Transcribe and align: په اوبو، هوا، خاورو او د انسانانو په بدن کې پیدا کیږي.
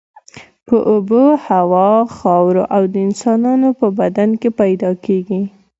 په 0.67 0.77
اوبو، 0.91 1.23
هوا، 1.47 1.91
خاورو 2.15 2.63
او 2.75 2.83
د 2.93 2.95
انسانانو 3.07 3.69
په 3.79 3.87
بدن 3.99 4.29
کې 4.41 4.49
پیدا 4.61 4.91
کیږي. 5.05 5.41